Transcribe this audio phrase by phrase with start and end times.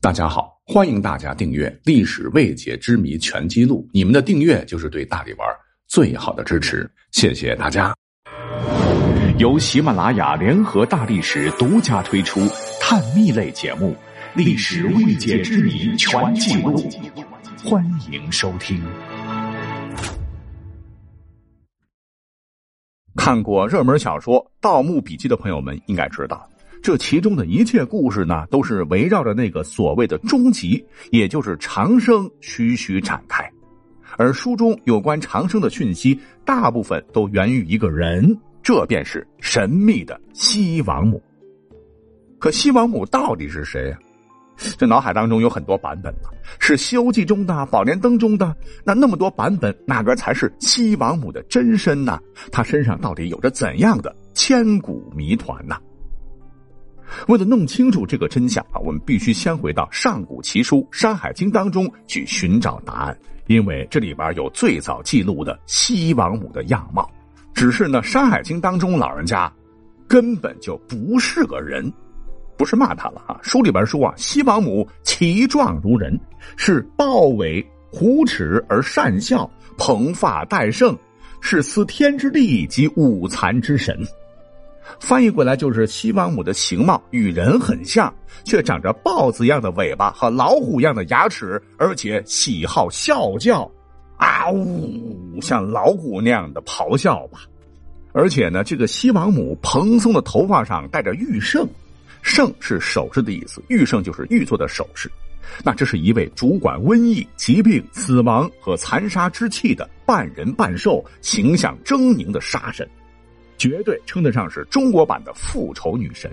[0.00, 5.48] 大家好，欢迎大家订阅《历史未解之谜全记录》，你们的订阅就是对大力丸
[5.88, 7.92] 最好的支持，谢谢大家。
[9.38, 12.38] 由喜马拉雅联合大历史独家推出
[12.80, 13.92] 探秘类节目
[14.36, 16.78] 《历史未解之谜全记录》，
[17.68, 18.80] 欢迎收听。
[23.16, 26.48] 看过热门小说《盗墓笔记》的朋友们应该知道。
[26.88, 33.46] 这其中的一切故事呢，都是围绕着那个所谓的终极，也就是长生，徐徐展开。
[34.16, 41.22] 而书中有关长生的讯息，大部分都源于一个人，这便是神秘的西王母。
[42.38, 43.98] 可西王母到底是谁呀？
[44.78, 52.18] 这脑海当中有很多版本啊，是《西游记》中的、《宝莲灯》中的，那那么多版本，哪个才是西王母的真身呢？
[52.50, 55.76] 她身上到底有着怎样的千古谜团呢？
[57.26, 67.10] 为了弄清楚这个真相啊，我们必须先回到上古奇书《山海经》当中去寻找答案，因为这里边有最早记录的西王母的样貌。
[67.54, 69.52] 只是呢，《山海经》当中老人家
[70.06, 71.92] 根本就不是个人，
[72.56, 73.38] 不是骂他了啊。
[73.42, 76.18] 书里边说啊，西王母其状如人，
[76.56, 80.96] 是豹尾虎齿而善笑，蓬发戴胜，
[81.40, 83.98] 是司天之力及五残之神。
[85.00, 88.12] 翻译过来就是西王母的形貌与人很像，
[88.44, 93.70] 却长着豹子一样的尾巴和老虎一样的牙齿，而且喜好啸叫，
[94.16, 97.40] 啊呜，像老虎那样的咆哮吧。
[98.12, 101.68] 而且呢，这个西王母蓬松的头发上戴着玉胜，
[102.22, 105.10] 胜是首饰的意思，玉胜就是玉做的首饰。
[105.64, 112.88] 那这是一位主管瘟疫、疾病、死亡和残杀之气的半人半兽、形象狰狞的杀神。
[113.58, 116.30] 绝对称得上是中国版的复仇女神，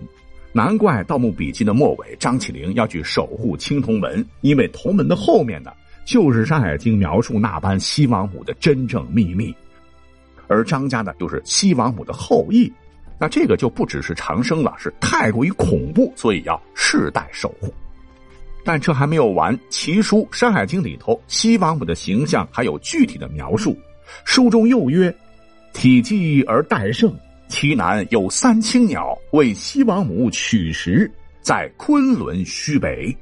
[0.54, 5.74] 难怪《盗墓笔记》的末尾张起灵要去守护青铜门，因为铜门的后面呢，
[6.06, 9.54] 就是《山海经》描述那般西王母的真正秘密，
[10.48, 12.72] 而张家呢又是西王母的后裔，
[13.20, 17.74] 那这个就不只是长生了，是太过于恐怖，所以要世代守护。
[18.64, 23.76] 但这还没有完，奇书《山海经》里头西王母的形象还有具体的描述，
[24.26, 25.14] 书中又曰。
[25.76, 27.14] 体积而代盛，
[27.50, 33.16] 其南有三青鸟，为西王母取食，在昆仑虚北。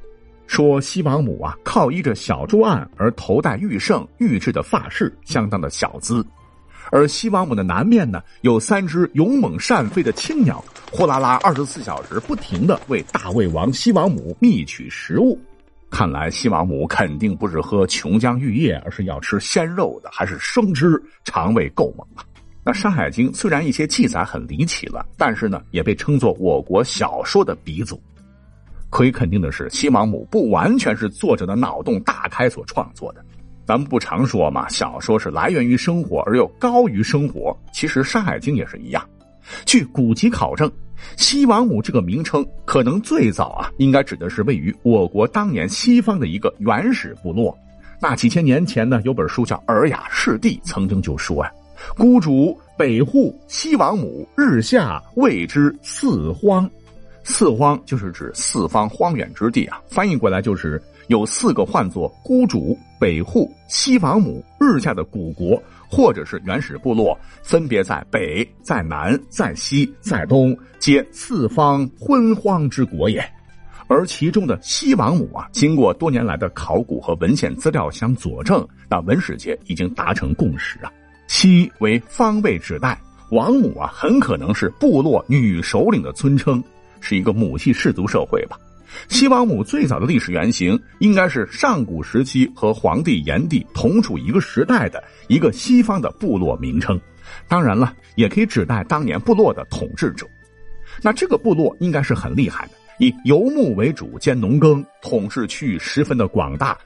[0.46, 6.24] 说西王母啊，靠依着小桌案而头戴玉胜玉制的发饰，相当的小资。
[6.92, 15.38] 而西王母的南面呢，有三只勇猛善飞的青鸟，呼啦啦二十四小时不停的为大胃王西王母觅取食物。
[15.90, 22.24] 看来西王母肯定不是喝琼浆玉液，而是要吃鲜肉的，还是生吃，肠胃够猛啊！
[22.66, 28.02] 那《山海经》虽然一些记载很离奇了，但是呢，也被称作我国小说的鼻祖。
[28.90, 33.26] 可以肯定的是，西王母不完全是作者的脑洞大开所创作的。
[33.66, 37.58] 咱们不常说嘛，小说是来源于生活而又高于生活。
[37.74, 39.04] 其实《山海经》也是一样。
[39.66, 40.72] 据古籍考证，
[41.18, 47.58] 西王母这个名称可能最早啊，应该指的是位于我国当年西方的一个原始部落。
[48.00, 51.52] 那几千年前呢，有本书叫《尔雅释地》，曾经就说呀。
[51.96, 56.70] 孤主北户西王母日下谓之四荒，
[57.24, 59.82] 四荒就是指四方荒远之地啊。
[59.88, 73.24] 翻译过来就是有四个唤作孤主北户西王母日下的古国，或者是原始部落，分别在北、在南、在西、在东，皆四方昏荒之国也。
[73.88, 80.92] 而其中的西王母啊，经过多年来的考古和文献资料相佐证，那文史界已经达成共识啊。
[81.36, 82.96] 西为方位指代，
[83.32, 86.64] 王母啊，很可能是部落女首领的尊称，
[87.02, 88.56] 是一个母系氏族社会吧。
[89.10, 97.02] 西王母最早的历史原型，应该是上古时期和黄帝、炎帝同处一个时代的一个西方的部落名称。
[97.48, 100.28] 当然了，也可以指代当年部落的统治者。
[101.02, 106.78] 那这个部落应该是很厉害的，以游牧为主兼农耕，统治区域十分的广大。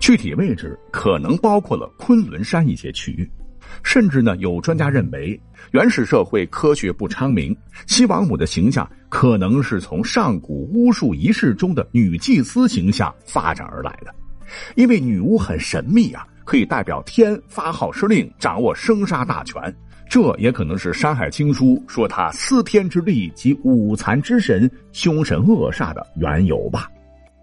[0.00, 3.30] 具体位置可能包括了昆仑山一些区域，
[3.82, 5.38] 甚至呢，有专家认为，
[5.72, 7.56] 原始社会科学不昌明，
[7.86, 14.14] 西王母的形象可能是从上古巫术仪式中的女祭司形象发展而来的。
[14.74, 19.74] 因为女巫很神秘啊，可以代表天发号施令，掌握生杀大权。
[20.08, 26.86] 这也可能是《山海经》书说她司天之力及五残之神，凶神恶煞的缘由吧。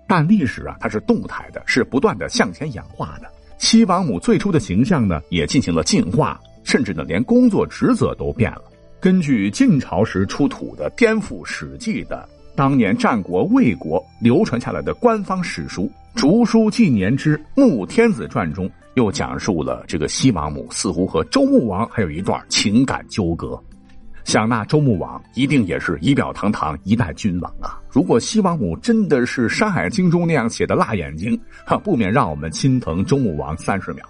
[0.08, 3.28] 但历史啊，它是动态的，是不断的向前演化的。
[3.60, 8.64] 西王母最初的形象呢，也进行了进化，甚至呢，连工作职责都变了。
[9.02, 15.84] 根据晋朝时出土的颠覆《史记》的当年战国魏国流传下来的官方史书
[16.20, 23.62] 《竹书纪年之穆天子传》中，又讲述了这个西王母似乎和周穆王还有一段情感纠葛。
[24.30, 27.82] 想那周穆王一定也是仪表堂堂一代君王啊！
[27.90, 31.36] 如果西王母真的是《山海经》中那样写的辣眼睛，
[31.66, 34.06] 哈，不免让我们心疼周穆王三十秒。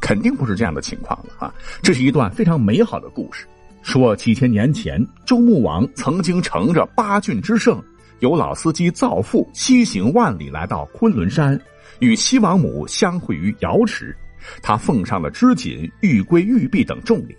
[0.00, 1.52] 肯定不是这样的情况了啊！
[1.82, 3.48] 这是一段非常美好的故事。
[3.82, 7.82] 说几千年前，周穆王曾经乘着八骏之胜，
[8.20, 11.60] 由老司机造父西行万里来到昆仑山，
[11.98, 14.16] 与西王母相会于瑶池。
[14.62, 17.36] 他奉上了织锦、玉圭、玉璧等重礼，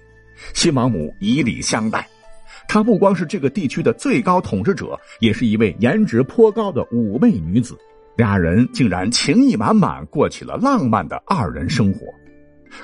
[0.53, 2.07] 西王母以礼相待。
[2.67, 7.77] 她不光是这个地区的最高统治者，也是一位颜值颇高的妩媚女子。
[8.15, 12.05] 俩人竟然情意满满，过起了浪漫的二人生活。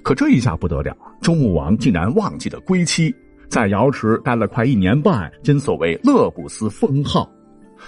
[0.02, 0.96] 可这一下不得了！
[1.22, 3.14] 周穆王竟然忘记了归期。
[3.50, 7.30] 在瑶池待了快一年半，真所谓乐不思封号。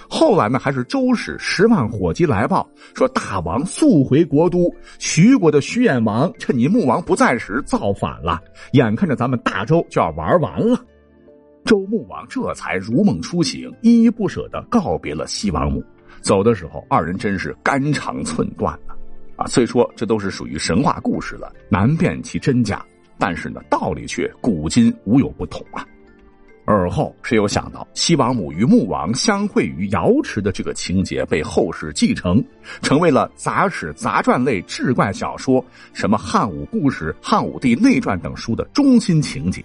[0.08, 4.70] 后来呢，还是周使十万火急来报，说大王速回国都。
[4.98, 8.40] 徐国的徐偃王趁你穆王不在时造反了，
[8.72, 10.78] 眼看着咱们大周就要玩完了。
[11.64, 15.82] 周穆王这才如梦初醒，依依不舍的告别了西王母。
[16.20, 18.96] 走的时候，二人真是肝肠寸断了
[19.36, 19.46] 啊！
[19.46, 22.84] 虽说这都是属于神话故事了，难辨其真假。
[23.18, 25.86] 但是呢，道理却古今无有不同啊。
[26.70, 32.44] 而后谁又想到，西王母与穆王相会于瑶池的这个情节被后世继承，
[32.82, 39.64] 成为了杂史杂传类志怪小说，什么汉武故事、汉武帝内传等书的中心情节。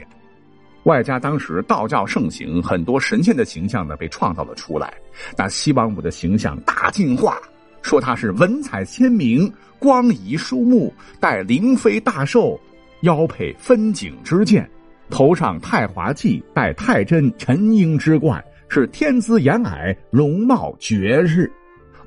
[0.83, 4.93] 外加当时道教盛行，很多神仙的形象呢被创造了出来。
[5.37, 7.37] 那西王母的形象大进化，
[7.81, 12.57] 说她是文采鲜明、光仪书目，带灵妃大寿。
[13.01, 14.69] 腰佩分景之剑，
[15.09, 21.51] 头上太华髻，戴太真沉英之冠，是天姿艳霭，容貌绝世。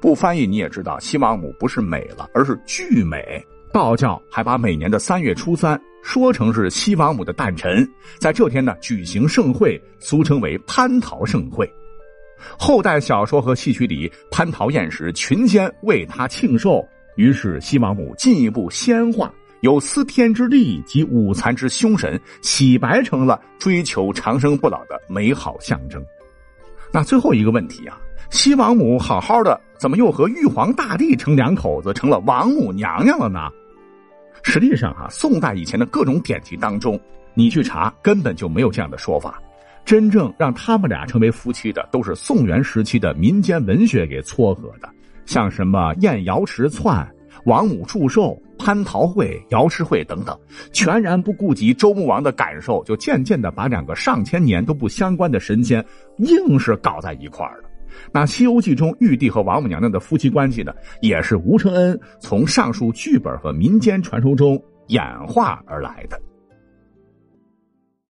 [0.01, 3.45] 不翻译你也知道，西王母不是美了，而是巨美。
[3.73, 7.87] 道教还把每年的三月初三说成是西王母的诞辰，
[8.19, 11.71] 在这天呢举行盛会，俗称为蟠桃盛会。
[12.59, 19.33] 后代小说和戏曲里，蟠桃宴时群仙为他庆寿，于是西王母进一步仙化。
[19.67, 26.01] 有司天之力及五残之凶神，洗白成了追求长生不老的美好象征。
[26.93, 27.99] 那最后一个问题啊，
[28.31, 33.51] 西王母好好的，怎么又和玉皇大帝成两口子，成了王母娘娘了呢？
[34.45, 36.97] 实际上啊，宋代以前的各种典籍当中，
[37.35, 39.43] 你去查根本就没有这样的说法。
[39.85, 44.89] 真正让他们俩成为夫妻的，都是宋元时期的民间文学给撮合的，
[45.25, 47.05] 像什么燕瑶池窜。
[47.47, 50.37] 王母祝寿、蟠桃会、瑶池会等等，
[50.73, 55.85] 全然不顾及周穆王的感受，就渐渐的把两个上千年都不相关的神仙，
[56.19, 57.69] 硬是搞在一块儿了。
[58.13, 66.21] 那《西游记》中玉帝和王母娘娘的夫妻关系呢，也是吴承恩从上述剧本和民间传说中演化而来的。